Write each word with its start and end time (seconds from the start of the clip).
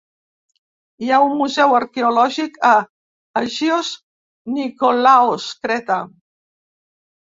Hi 1.07 1.11
ha 1.11 1.19
un 1.25 1.35
museu 1.41 1.75
arqueològic 1.81 2.59
a 2.71 2.73
Agios 3.45 3.95
Nikolaos, 4.59 5.51
Creta. 5.65 6.05